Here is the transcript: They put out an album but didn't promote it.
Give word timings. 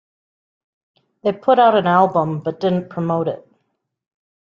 They 1.21 1.31
put 1.31 1.59
out 1.59 1.75
an 1.77 1.85
album 1.85 2.39
but 2.39 2.59
didn't 2.59 2.89
promote 2.89 3.27
it. 3.27 3.47